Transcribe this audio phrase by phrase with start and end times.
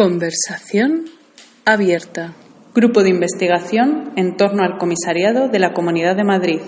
[0.00, 1.04] Conversación
[1.66, 2.32] abierta.
[2.74, 6.60] Grupo de investigación en torno al comisariado de la Comunidad de Madrid.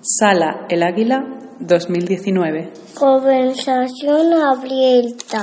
[0.00, 1.22] Sala El Águila
[1.60, 2.72] 2019.
[2.94, 5.42] Conversación abierta.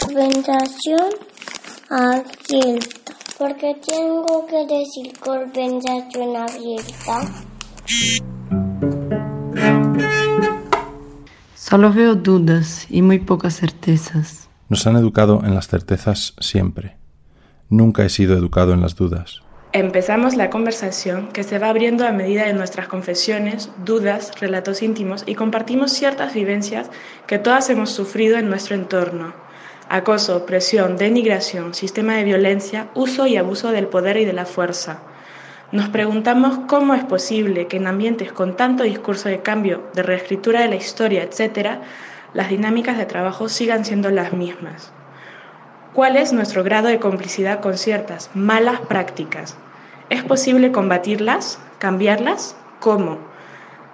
[0.00, 1.10] Conversación
[1.90, 3.12] abierta.
[3.36, 7.20] ¿Por qué tengo que decir conversación abierta?
[11.54, 14.47] Solo veo dudas y muy pocas certezas.
[14.68, 16.96] Nos han educado en las certezas siempre.
[17.70, 19.42] Nunca he sido educado en las dudas.
[19.72, 25.24] Empezamos la conversación que se va abriendo a medida de nuestras confesiones, dudas, relatos íntimos
[25.26, 26.90] y compartimos ciertas vivencias
[27.26, 29.34] que todas hemos sufrido en nuestro entorno.
[29.90, 35.00] Acoso, presión, denigración, sistema de violencia, uso y abuso del poder y de la fuerza.
[35.72, 40.60] Nos preguntamos cómo es posible que en ambientes con tanto discurso de cambio, de reescritura
[40.60, 41.78] de la historia, etc.,
[42.34, 44.92] las dinámicas de trabajo sigan siendo las mismas.
[45.94, 49.56] ¿Cuál es nuestro grado de complicidad con ciertas malas prácticas?
[50.10, 51.58] ¿Es posible combatirlas?
[51.78, 52.56] ¿Cambiarlas?
[52.80, 53.18] ¿Cómo?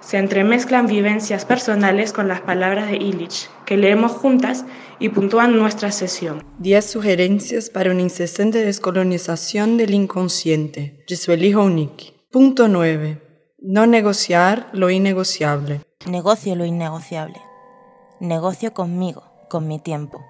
[0.00, 4.66] Se entremezclan vivencias personales con las palabras de Illich, que leemos juntas
[4.98, 6.44] y puntúan nuestra sesión.
[6.58, 11.04] 10 sugerencias para una incesante descolonización del inconsciente.
[11.08, 12.12] Jesueli Honik.
[12.30, 13.22] Punto 9.
[13.60, 15.80] No negociar lo innegociable.
[16.06, 17.40] Negocio lo innegociable.
[18.20, 20.24] Negocio conmigo, con mi tiempo.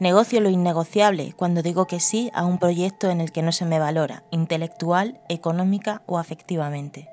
[0.00, 3.64] Negocio lo innegociable cuando digo que sí a un proyecto en el que no se
[3.64, 7.08] me valora, intelectual, económica o afectivamente.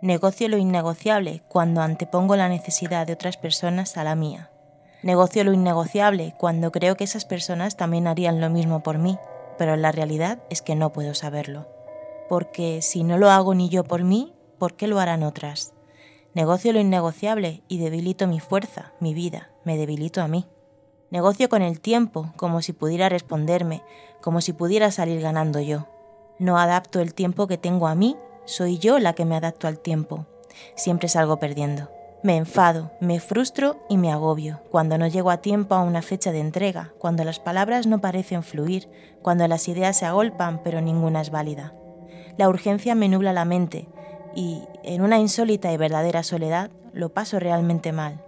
[0.00, 4.50] Negocio lo innegociable cuando antepongo la necesidad de otras personas a la mía.
[5.04, 9.16] Negocio lo innegociable cuando creo que esas personas también harían lo mismo por mí,
[9.58, 11.68] pero la realidad es que no puedo saberlo.
[12.28, 15.72] Porque si no lo hago ni yo por mí, ¿por qué lo harán otras?
[16.32, 20.46] Negocio lo innegociable y debilito mi fuerza, mi vida, me debilito a mí.
[21.10, 23.82] Negocio con el tiempo como si pudiera responderme,
[24.20, 25.88] como si pudiera salir ganando yo.
[26.38, 29.80] No adapto el tiempo que tengo a mí, soy yo la que me adapto al
[29.80, 30.26] tiempo.
[30.76, 31.90] Siempre salgo perdiendo.
[32.22, 36.30] Me enfado, me frustro y me agobio cuando no llego a tiempo a una fecha
[36.30, 38.88] de entrega, cuando las palabras no parecen fluir,
[39.20, 41.74] cuando las ideas se agolpan pero ninguna es válida.
[42.36, 43.88] La urgencia me nubla la mente
[44.34, 48.22] y, en una insólita y verdadera soledad, lo paso realmente mal.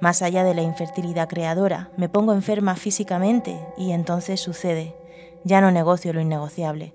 [0.00, 4.94] Más allá de la infertilidad creadora, me pongo enferma físicamente y entonces sucede.
[5.44, 6.94] Ya no negocio lo innegociable.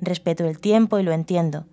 [0.00, 1.66] Respeto el tiempo y lo entiendo.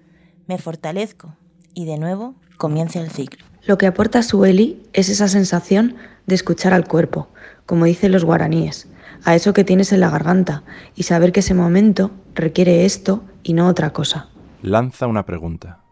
[0.47, 1.35] Me fortalezco
[1.73, 3.45] y de nuevo comienza el ciclo.
[3.65, 5.95] Lo que aporta Sueli es esa sensación
[6.25, 7.27] de escuchar al cuerpo,
[7.65, 8.87] como dicen los guaraníes,
[9.23, 10.63] a eso que tienes en la garganta
[10.95, 14.29] y saber que ese momento requiere esto y no otra cosa.
[14.61, 15.84] Lanza una pregunta.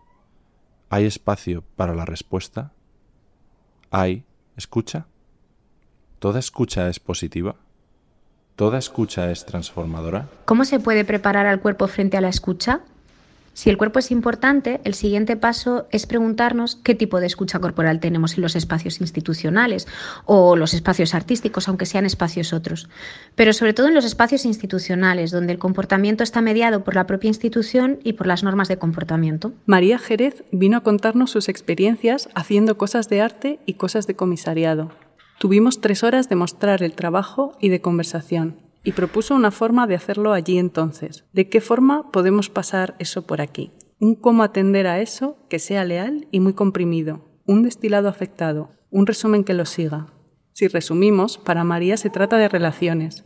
[0.93, 2.71] ¿Hay espacio para la respuesta?
[3.89, 5.07] ¿Hay ¿Escucha?
[6.19, 7.55] ¿Toda escucha es positiva?
[8.55, 10.29] ¿Toda escucha es transformadora?
[10.45, 12.81] ¿Cómo se puede preparar al cuerpo frente a la escucha?
[13.53, 17.99] Si el cuerpo es importante, el siguiente paso es preguntarnos qué tipo de escucha corporal
[17.99, 19.87] tenemos en los espacios institucionales
[20.25, 22.89] o los espacios artísticos, aunque sean espacios otros.
[23.35, 27.27] Pero sobre todo en los espacios institucionales, donde el comportamiento está mediado por la propia
[27.27, 29.53] institución y por las normas de comportamiento.
[29.67, 34.91] María Jerez vino a contarnos sus experiencias haciendo cosas de arte y cosas de comisariado.
[35.39, 39.95] Tuvimos tres horas de mostrar el trabajo y de conversación y propuso una forma de
[39.95, 41.25] hacerlo allí entonces.
[41.33, 43.71] ¿De qué forma podemos pasar eso por aquí?
[43.99, 49.07] Un cómo atender a eso que sea leal y muy comprimido, un destilado afectado, un
[49.07, 50.07] resumen que lo siga.
[50.51, 53.25] Si resumimos, para María se trata de relaciones.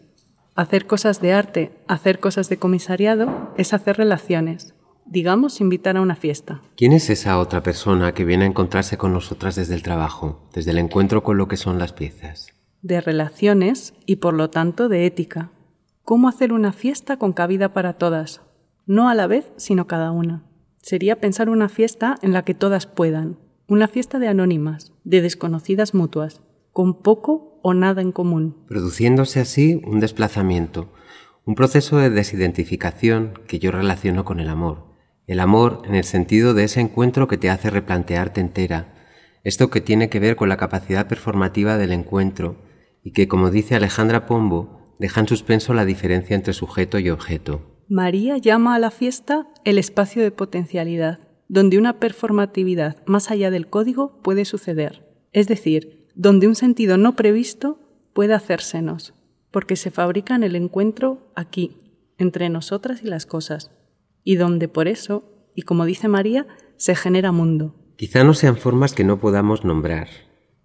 [0.56, 4.74] Hacer cosas de arte, hacer cosas de comisariado, es hacer relaciones.
[5.06, 6.62] Digamos, invitar a una fiesta.
[6.76, 10.72] ¿Quién es esa otra persona que viene a encontrarse con nosotras desde el trabajo, desde
[10.72, 12.57] el encuentro con lo que son las piezas?
[12.82, 15.52] De relaciones y por lo tanto de ética.
[16.04, 18.42] ¿Cómo hacer una fiesta con cabida para todas?
[18.86, 20.44] No a la vez, sino cada una.
[20.82, 23.38] Sería pensar una fiesta en la que todas puedan,
[23.68, 28.56] una fiesta de anónimas, de desconocidas mutuas, con poco o nada en común.
[28.68, 30.94] Produciéndose así un desplazamiento,
[31.44, 34.86] un proceso de desidentificación que yo relaciono con el amor.
[35.26, 38.94] El amor en el sentido de ese encuentro que te hace replantearte entera,
[39.44, 42.67] esto que tiene que ver con la capacidad performativa del encuentro
[43.08, 47.62] y que, como dice Alejandra Pombo, deja en suspenso la diferencia entre sujeto y objeto.
[47.88, 53.70] María llama a la fiesta el espacio de potencialidad, donde una performatividad más allá del
[53.70, 57.80] código puede suceder, es decir, donde un sentido no previsto
[58.12, 59.14] puede hacérsenos,
[59.52, 61.78] porque se fabrica en el encuentro aquí,
[62.18, 63.72] entre nosotras y las cosas,
[64.26, 66.46] y donde por eso, y como dice María,
[66.76, 67.74] se genera mundo.
[67.96, 70.10] Quizá no sean formas que no podamos nombrar,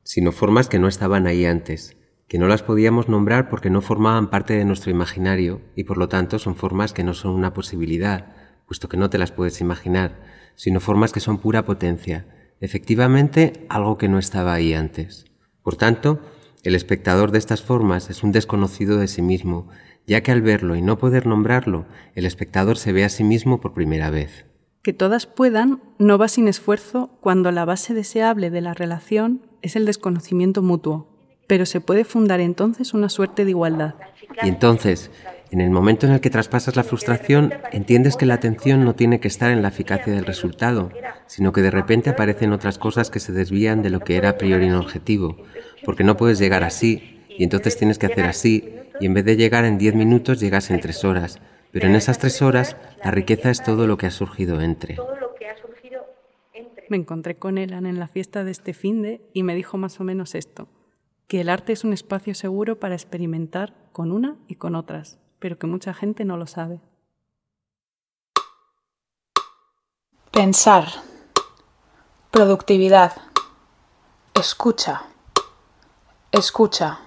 [0.02, 1.96] sino formas que no estaban ahí antes,
[2.28, 6.08] que no las podíamos nombrar porque no formaban parte de nuestro imaginario y por lo
[6.08, 8.34] tanto son formas que no son una posibilidad,
[8.66, 10.20] puesto que no te las puedes imaginar,
[10.54, 12.26] sino formas que son pura potencia,
[12.60, 15.26] efectivamente algo que no estaba ahí antes.
[15.62, 16.20] Por tanto,
[16.62, 19.68] el espectador de estas formas es un desconocido de sí mismo,
[20.06, 23.60] ya que al verlo y no poder nombrarlo, el espectador se ve a sí mismo
[23.60, 24.46] por primera vez.
[24.82, 29.76] Que todas puedan no va sin esfuerzo cuando la base deseable de la relación es
[29.76, 31.11] el desconocimiento mutuo,
[31.52, 33.96] pero se puede fundar entonces una suerte de igualdad.
[34.42, 35.10] Y entonces,
[35.50, 39.20] en el momento en el que traspasas la frustración, entiendes que la atención no tiene
[39.20, 40.88] que estar en la eficacia del resultado,
[41.26, 44.38] sino que de repente aparecen otras cosas que se desvían de lo que era a
[44.38, 45.44] priori un objetivo,
[45.84, 49.36] porque no puedes llegar así, y entonces tienes que hacer así, y en vez de
[49.36, 51.38] llegar en diez minutos llegas en tres horas,
[51.70, 54.96] pero en esas tres horas la riqueza es todo lo que ha surgido entre.
[56.88, 60.04] Me encontré con Elan en la fiesta de este finde y me dijo más o
[60.04, 60.66] menos esto
[61.32, 65.58] que el arte es un espacio seguro para experimentar con una y con otras, pero
[65.58, 66.78] que mucha gente no lo sabe.
[70.30, 70.88] Pensar,
[72.30, 73.14] productividad,
[74.34, 75.06] escucha,
[76.32, 77.00] escucha,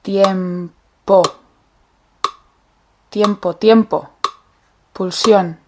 [0.00, 1.22] tiempo,
[3.10, 4.08] tiempo, tiempo,
[4.94, 5.58] pulsión,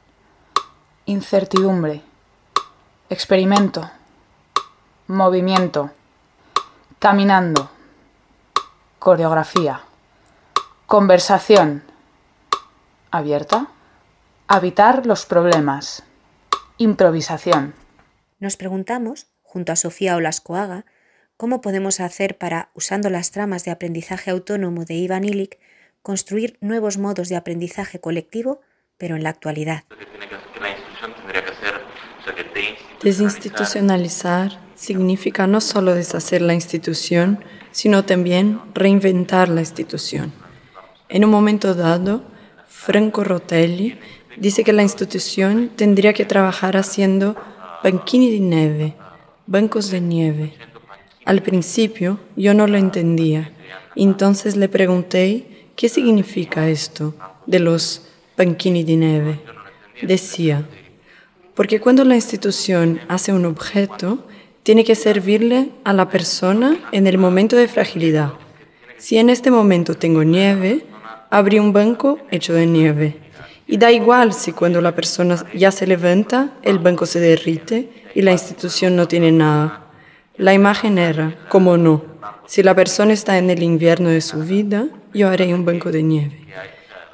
[1.05, 2.03] incertidumbre,
[3.11, 3.91] experimento,
[5.07, 5.91] movimiento
[7.03, 7.69] Caminando.
[9.01, 9.81] Coreografía.
[10.87, 11.83] Conversación.
[13.11, 13.67] Abierta.
[14.47, 16.05] Habitar los problemas.
[16.79, 17.75] Improvisación.
[18.39, 20.85] Nos preguntamos, junto a Sofía Olascoaga,
[21.37, 25.59] cómo podemos hacer para, usando las tramas de aprendizaje autónomo de Ivan Illich,
[26.03, 28.61] construir nuevos modos de aprendizaje colectivo,
[28.97, 29.83] pero en la actualidad.
[33.03, 37.39] Desinstitucionalizar significa no solo deshacer la institución,
[37.71, 40.33] sino también reinventar la institución.
[41.09, 42.25] En un momento dado,
[42.67, 43.97] Franco Rotelli
[44.37, 47.37] dice que la institución tendría que trabajar haciendo
[47.85, 48.95] banquini de nieve,
[49.47, 50.55] bancos de nieve.
[51.27, 53.53] Al principio yo no lo entendía,
[53.95, 57.15] entonces le pregunté qué significa esto
[57.47, 59.41] de los banquini de nieve.
[60.03, 60.67] Decía,
[61.55, 64.27] porque cuando la institución hace un objeto,
[64.63, 68.35] tiene que servirle a la persona en el momento de fragilidad.
[68.97, 70.85] Si en este momento tengo nieve,
[71.31, 73.17] abrí un banco hecho de nieve.
[73.67, 78.23] Y da igual si cuando la persona ya se levanta, el banco se derrite y
[78.23, 79.87] la institución no tiene nada.
[80.37, 82.05] La imagen era, como no,
[82.47, 86.03] si la persona está en el invierno de su vida, yo haré un banco de
[86.03, 86.47] nieve.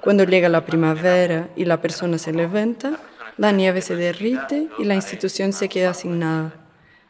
[0.00, 2.98] Cuando llega la primavera y la persona se levanta,
[3.36, 6.67] la nieve se derrite y la institución se queda sin nada.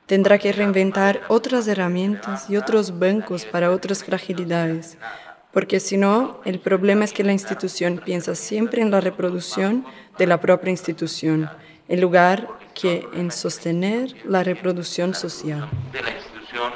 [0.08, 4.96] Tendrá que reinventar otras herramientas y otros bancos para otras fragilidades,
[5.52, 9.84] porque si no, el problema es que la institución piensa siempre en la reproducción
[10.16, 11.50] de la propia institución,
[11.88, 15.68] en lugar que en sostener la reproducción social.
[15.92, 16.72] De la institución,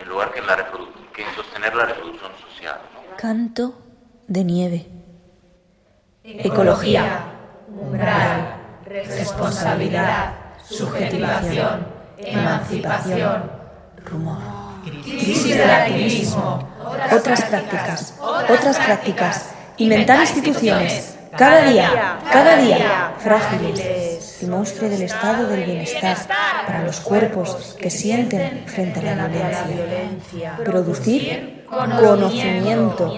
[0.00, 0.56] en lugar que en, la
[1.12, 2.78] que en sostener la reproducción social.
[3.16, 3.76] Canto
[4.28, 4.86] de nieve.
[6.22, 7.24] Ecología,
[7.74, 13.50] umbral, responsabilidad, subjetivación emancipación,
[14.04, 14.38] rumor,
[15.04, 16.68] crisis del activismo,
[17.12, 25.46] otras prácticas, otras prácticas, inventar instituciones, cada día, cada día, frágiles, el monstruo del estado
[25.48, 26.16] del bienestar.
[26.66, 33.14] Para los cuerpos que sienten frente a la violencia, producir conocimiento,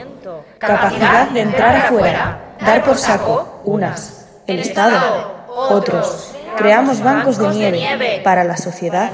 [0.59, 8.21] capacidad de entrar afuera, dar por saco, unas, el Estado, otros, Creamos bancos de nieve
[8.25, 9.11] para la sociedad.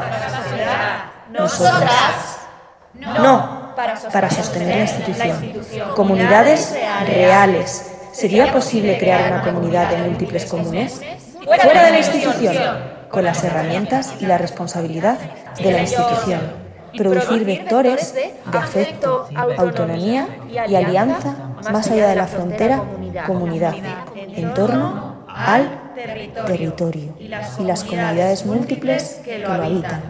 [1.30, 2.38] Nosotras.
[2.94, 3.74] No,
[4.12, 5.52] para sostener la institución.
[5.94, 6.74] Comunidades
[7.06, 7.92] reales.
[8.12, 11.02] ¿Sería posible crear una comunidad de múltiples comunes?
[11.44, 12.56] Fuera de la institución,
[13.10, 15.18] con las herramientas y la responsabilidad
[15.58, 16.66] de la institución.
[16.96, 19.28] Producir vectores de afecto,
[19.58, 21.34] autonomía y alianza
[21.70, 22.82] más allá de la frontera,
[23.26, 23.74] comunidad,
[24.14, 30.02] en torno al territorio y las comunidades múltiples que lo habitan.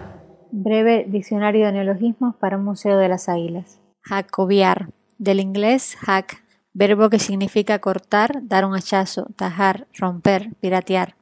[0.50, 3.80] Breve diccionario de neologismos para un museo de las águilas.
[4.02, 11.16] Jacobiar, del inglés hack, verbo que significa cortar, dar un hachazo, tajar, romper, piratear.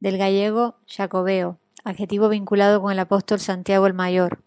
[0.00, 4.40] Del gallego jacobeo, adjetivo vinculado con el apóstol Santiago el Mayor,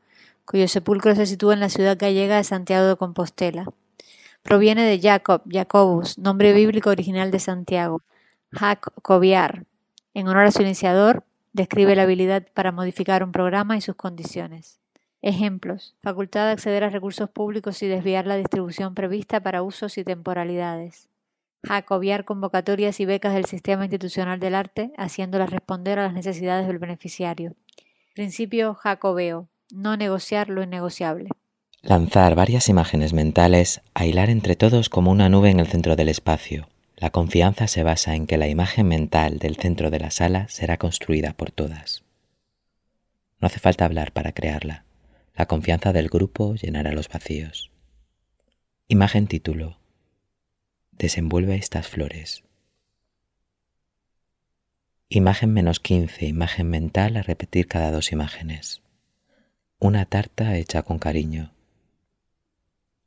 [0.46, 3.66] cuyo sepulcro se sitúa en la ciudad gallega de Santiago de Compostela.
[4.44, 8.02] Proviene de Jacob, Jacobus, nombre bíblico original de Santiago.
[8.56, 9.66] Jacobiar,
[10.14, 14.80] en honor a su iniciador, describe la habilidad para modificar un programa y sus condiciones.
[15.22, 15.96] Ejemplos.
[16.02, 21.10] Facultad de acceder a recursos públicos y desviar la distribución prevista para usos y temporalidades.
[21.64, 26.78] Jacobiar convocatorias y becas del sistema institucional del arte, haciéndolas responder a las necesidades del
[26.78, 27.56] beneficiario.
[28.14, 29.50] Principio jacobeo.
[29.74, 31.30] No negociar lo innegociable.
[31.82, 36.10] Lanzar varias imágenes mentales a hilar entre todos como una nube en el centro del
[36.10, 36.68] espacio.
[36.98, 40.78] La confianza se basa en que la imagen mental del centro de la sala será
[40.78, 42.06] construida por todas.
[43.40, 44.86] No hace falta hablar para crearla.
[45.34, 47.70] La confianza del grupo llenará los vacíos.
[48.88, 49.78] Imagen título.
[50.92, 52.46] Desenvuelve estas flores.
[55.10, 58.82] Imagen menos 15, imagen mental a repetir cada dos imágenes.
[59.80, 61.54] Una tarta hecha con cariño.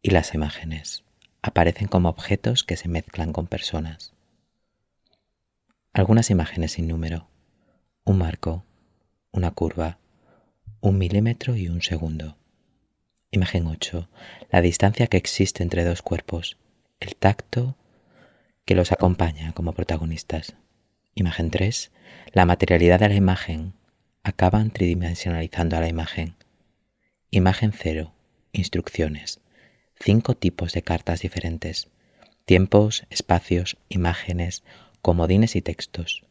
[0.03, 1.08] Y las imágenes
[1.49, 4.15] aparecen como objetos que se mezclan con personas.
[5.93, 7.29] Algunas imágenes sin número.
[8.05, 8.65] Un marco,
[9.33, 9.99] una curva,
[10.81, 12.37] un milímetro y un segundo.
[13.31, 14.09] Imagen 8.
[14.51, 16.57] La distancia que existe entre dos cuerpos.
[17.01, 17.77] El tacto
[18.65, 20.55] que los acompaña como protagonistas.
[21.15, 21.91] Imagen 3.
[22.33, 23.73] La materialidad de la imagen.
[24.23, 26.37] Acaban tridimensionalizando a la imagen.
[27.31, 28.13] Imagen 0.
[28.53, 29.41] Instrucciones.
[30.01, 31.89] Cinco tipos de cartas diferentes.
[32.45, 34.63] Tiempos, espacios, imágenes,
[35.03, 36.25] comodines y textos.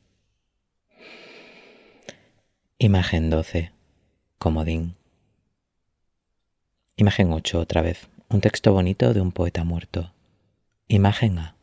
[2.80, 3.72] Imagen 12.
[4.38, 4.96] Comodín.
[6.96, 8.08] Imagen 8 otra vez.
[8.30, 10.14] Un texto bonito de un poeta muerto.
[10.88, 11.56] Imagen A.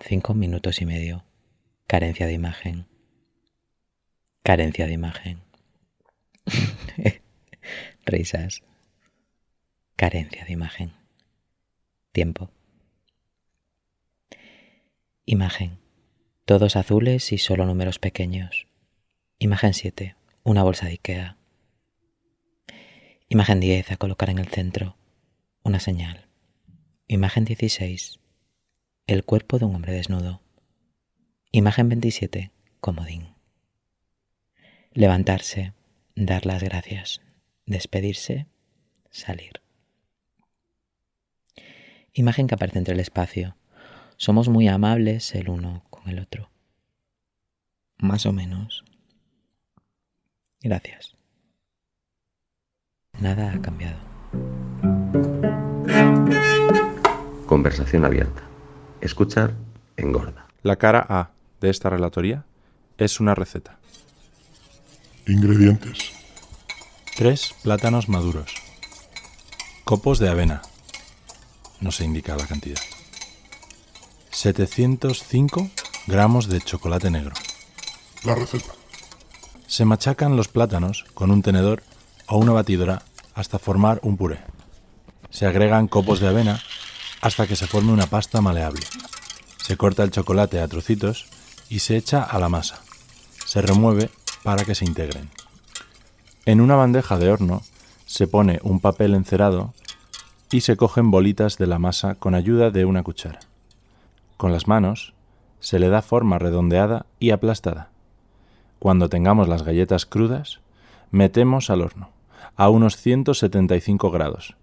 [0.00, 1.24] Cinco minutos y medio.
[1.86, 2.86] Carencia de imagen.
[4.42, 5.40] Carencia de imagen.
[8.06, 8.62] Risas.
[9.96, 10.99] Carencia de imagen.
[12.12, 12.50] Tiempo.
[15.26, 15.78] Imagen.
[16.44, 18.66] Todos azules y solo números pequeños.
[19.38, 20.16] Imagen 7.
[20.42, 21.36] Una bolsa de Ikea.
[23.28, 24.96] Imagen 10 a colocar en el centro.
[25.62, 26.26] Una señal.
[27.06, 28.18] Imagen 16.
[29.06, 30.42] El cuerpo de un hombre desnudo.
[31.52, 32.50] Imagen 27.
[32.80, 33.34] Comodín.
[34.92, 35.74] Levantarse.
[36.16, 37.20] Dar las gracias.
[37.66, 38.48] Despedirse.
[39.10, 39.59] Salir.
[42.12, 43.56] Imagen que aparece entre el espacio.
[44.16, 46.50] Somos muy amables el uno con el otro.
[47.98, 48.84] Más o menos.
[50.60, 51.16] Gracias.
[53.20, 53.98] Nada ha cambiado.
[57.46, 58.42] Conversación abierta.
[59.00, 59.54] Escuchar
[59.96, 60.46] engorda.
[60.62, 62.44] La cara A de esta relatoría
[62.98, 63.78] es una receta.
[65.26, 66.12] Ingredientes.
[67.16, 68.54] Tres plátanos maduros.
[69.84, 70.62] Copos de avena.
[71.80, 72.80] No se indica la cantidad.
[74.30, 75.70] 705
[76.06, 77.34] gramos de chocolate negro.
[78.24, 78.72] La receta.
[79.66, 81.82] Se machacan los plátanos con un tenedor
[82.26, 83.02] o una batidora
[83.34, 84.40] hasta formar un puré.
[85.30, 86.62] Se agregan copos de avena
[87.20, 88.82] hasta que se forme una pasta maleable.
[89.62, 91.26] Se corta el chocolate a trocitos
[91.68, 92.82] y se echa a la masa.
[93.46, 94.10] Se remueve
[94.42, 95.30] para que se integren.
[96.46, 97.62] En una bandeja de horno
[98.06, 99.72] se pone un papel encerado
[100.52, 103.40] y se cogen bolitas de la masa con ayuda de una cuchara.
[104.36, 105.14] Con las manos
[105.60, 107.90] se le da forma redondeada y aplastada.
[108.78, 110.60] Cuando tengamos las galletas crudas,
[111.10, 112.10] metemos al horno
[112.56, 114.56] a unos 175 grados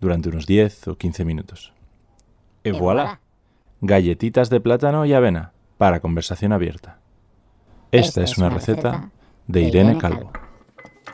[0.00, 1.72] durante unos 10 o 15 minutos.
[2.64, 3.20] Y voilà,
[3.80, 6.98] galletitas de plátano y avena para conversación abierta.
[7.92, 9.10] Esta, es una receta
[9.46, 10.32] de Irene Calvo.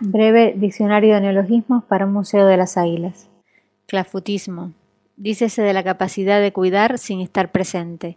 [0.00, 3.28] Breve diccionario de neologismos para un museo de las águilas.
[3.92, 4.72] Clafutismo.
[5.18, 8.16] Dícese de la capacidad de cuidar sin estar presente,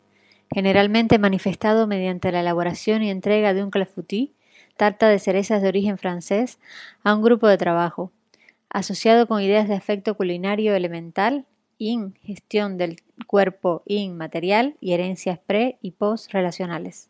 [0.50, 4.30] generalmente manifestado mediante la elaboración y entrega de un clafoutis,
[4.78, 6.60] tarta de cerezas de origen francés,
[7.04, 8.14] a un grupo de trabajo,
[8.70, 11.46] asociado con ideas de afecto culinario elemental,
[11.78, 17.10] in, gestión del cuerpo inmaterial y herencias pre y post relacionales.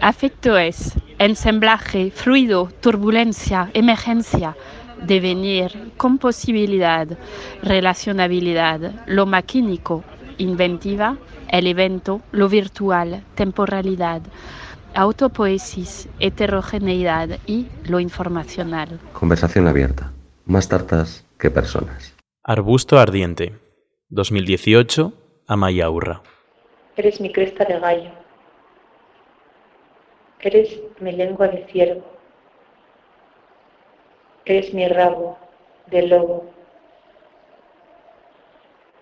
[0.00, 4.56] Afecto es ensamblaje, fluido, turbulencia, emergencia,
[5.02, 7.06] devenir, composibilidad,
[7.62, 10.04] relacionabilidad, lo maquínico,
[10.38, 11.16] inventiva,
[11.48, 14.22] el evento, lo virtual, temporalidad,
[14.94, 19.00] autopoesis, heterogeneidad y lo informacional.
[19.12, 20.12] Conversación abierta.
[20.46, 22.14] Más tartas que personas.
[22.42, 23.54] Arbusto ardiente.
[24.10, 25.12] 2018,
[25.46, 26.22] Amaya Urra.
[26.96, 28.10] Eres mi cresta de gallo.
[30.40, 32.13] Eres mi lengua de ciervo.
[34.46, 35.38] Eres mi rabo
[35.86, 36.44] de lobo.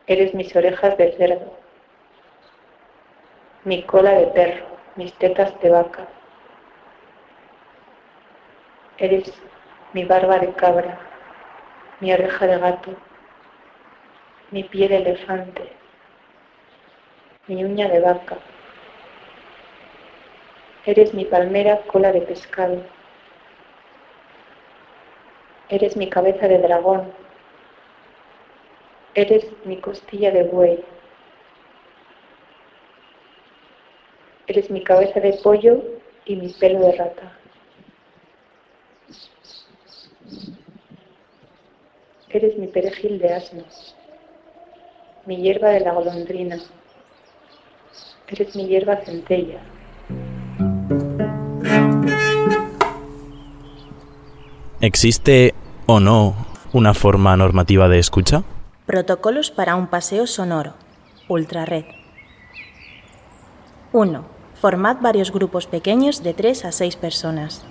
[0.07, 1.53] Eres mis orejas de cerdo.
[3.65, 6.07] Mi cola de perro, mis tetas de vaca.
[8.99, 9.33] Eres
[9.93, 11.01] mi barba de cabra,
[11.99, 12.95] mi oreja de gato,
[14.53, 15.73] mi pie de elefante,
[17.49, 18.37] mi uña de vaca.
[20.87, 23.02] Eres mi palmera cola de pescado.
[25.73, 27.11] Eres mi cabeza de dragón.
[29.15, 30.85] Eres mi costilla de buey.
[34.49, 35.83] Eres mi cabeza de pollo
[36.27, 37.39] y mi pelo de rata.
[42.29, 43.65] Eres mi perejil de asno,
[45.25, 46.59] mi hierba de la golondrina.
[48.29, 49.61] Eres mi hierba centella.
[54.83, 55.55] ¿Existe
[55.87, 56.35] o no
[56.73, 58.43] una forma normativa de escucha?
[58.87, 60.75] Protocolos para un paseo sonoro.
[61.29, 61.85] Ultrared.
[63.93, 64.25] 1.
[64.61, 67.65] Formad varios grupos pequeños de 3 a 6 personas.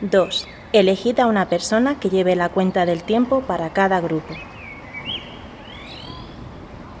[0.00, 0.48] 2.
[0.72, 4.34] Elegid a una persona que lleve la cuenta del tiempo para cada grupo.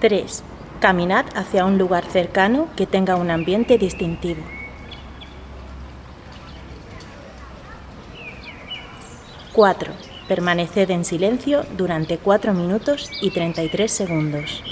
[0.00, 0.44] 3.
[0.80, 4.42] Caminad hacia un lugar cercano que tenga un ambiente distintivo.
[9.58, 9.92] 4.
[10.28, 14.62] Permaneced en silencio durante 4 minutos y 33 segundos.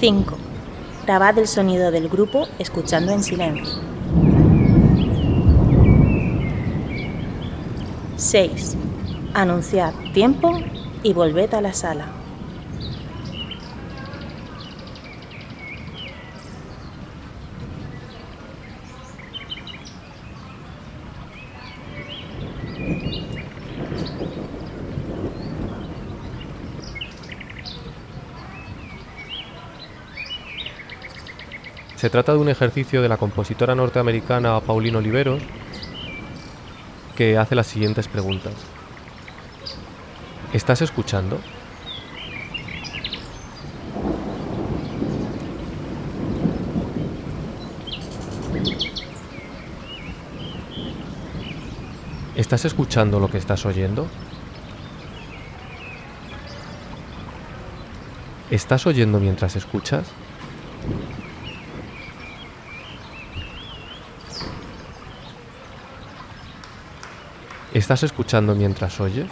[0.00, 0.38] 5.
[1.04, 3.74] Grabad el sonido del grupo escuchando en silencio.
[8.16, 8.78] 6.
[9.34, 10.62] Anunciad tiempo
[11.02, 12.23] y volved a la sala.
[32.04, 35.42] Se trata de un ejercicio de la compositora norteamericana Pauline Oliveros
[37.16, 38.52] que hace las siguientes preguntas.
[40.52, 41.40] ¿Estás escuchando?
[52.36, 54.08] ¿Estás escuchando lo que estás oyendo?
[58.50, 60.12] ¿Estás oyendo mientras escuchas?
[67.84, 69.26] ¿Estás escuchando mientras oyes?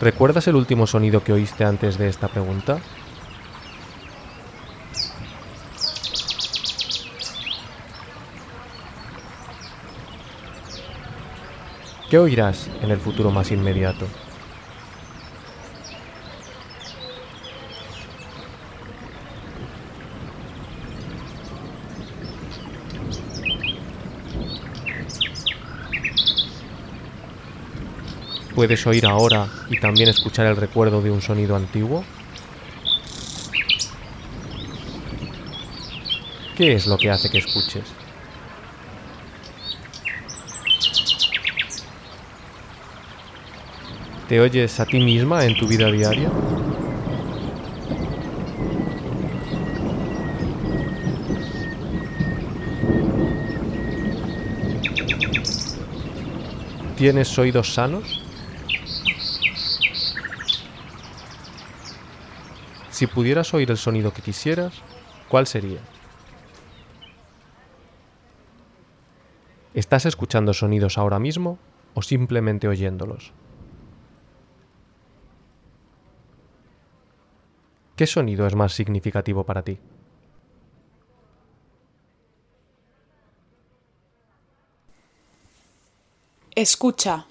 [0.00, 2.78] ¿Recuerdas el último sonido que oíste antes de esta pregunta?
[12.08, 14.06] ¿Qué oirás en el futuro más inmediato?
[28.64, 32.02] ¿Puedes oír ahora y también escuchar el recuerdo de un sonido antiguo?
[36.56, 37.84] ¿Qué es lo que hace que escuches?
[44.30, 46.30] ¿Te oyes a ti misma en tu vida diaria?
[56.96, 58.23] ¿Tienes oídos sanos?
[62.94, 64.72] Si pudieras oír el sonido que quisieras,
[65.28, 65.80] ¿cuál sería?
[69.74, 71.58] ¿Estás escuchando sonidos ahora mismo
[71.94, 73.32] o simplemente oyéndolos?
[77.96, 79.80] ¿Qué sonido es más significativo para ti?
[86.54, 87.26] Escucha.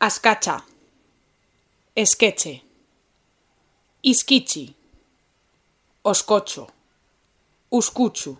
[0.00, 0.64] Ascacha.
[1.94, 2.73] Esqueche.
[4.06, 4.76] Isquichi.
[6.02, 6.66] Oscocho.
[7.70, 8.36] Uscuchu.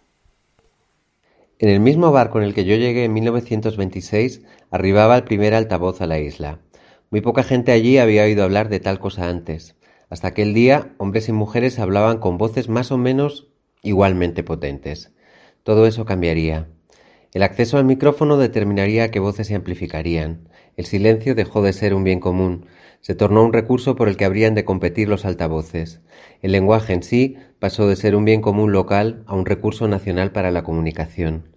[1.59, 6.03] En el mismo barco en el que yo llegué en 1926, arribaba el primer altavoz
[6.03, 6.59] a la isla.
[7.09, 9.75] Muy poca gente allí había oído hablar de tal cosa antes.
[10.11, 13.47] Hasta aquel día, hombres y mujeres hablaban con voces más o menos
[13.81, 15.13] igualmente potentes.
[15.63, 16.69] Todo eso cambiaría.
[17.35, 20.49] El acceso al micrófono determinaría qué voces se amplificarían.
[20.77, 22.67] El silencio dejó de ser un bien común,
[23.01, 26.01] se tornó un recurso por el que habrían de competir los altavoces.
[26.43, 30.31] El lenguaje en sí pasó de ser un bien común local a un recurso nacional
[30.31, 31.49] para la comunicación.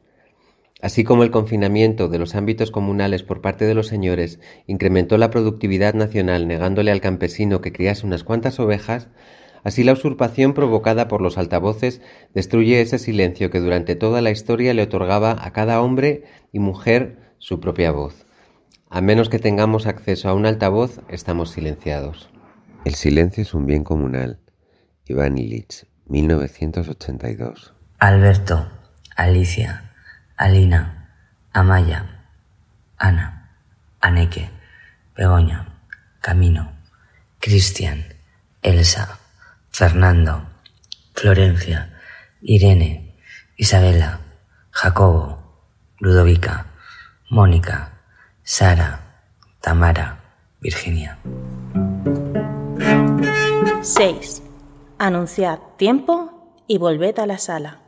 [0.81, 5.29] Así como el confinamiento de los ámbitos comunales por parte de los señores incrementó la
[5.29, 9.09] productividad nacional negándole al campesino que criase unas cuantas ovejas,
[9.67, 12.01] así la usurpación provocada por los altavoces
[12.33, 17.33] destruye ese silencio que durante toda la historia le otorgaba a cada hombre y mujer
[17.37, 18.25] su propia voz.
[18.89, 22.29] A menos que tengamos acceso a un altavoz, estamos silenciados.
[22.85, 24.39] El silencio es un bien comunal.
[25.05, 27.73] Iván Illich, 1982.
[27.99, 28.69] Alberto,
[29.17, 29.91] Alicia,
[30.37, 31.11] Alina,
[31.51, 32.23] Amaya,
[32.97, 33.51] Ana,
[33.99, 34.49] Aneke,
[35.13, 35.81] Begoña,
[36.21, 36.71] Camino,
[37.39, 38.05] Cristian,
[38.61, 39.19] Elsa,
[39.77, 40.41] Fernando,
[41.13, 41.99] Florencia,
[42.41, 43.15] Irene,
[43.57, 44.21] Isabela,
[44.71, 45.37] Jacobo,
[45.99, 46.65] Ludovica,
[47.29, 48.01] Mónica,
[48.41, 49.21] Sara,
[49.61, 50.17] Tamara,
[50.61, 51.19] Virginia.
[53.83, 54.41] 6.
[54.97, 57.86] Anunciad tiempo y volved a la sala.